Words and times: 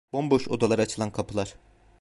Bomboş 0.13 0.47
odalara 0.47 0.81
açılan 0.81 1.11
kapılar… 1.11 1.55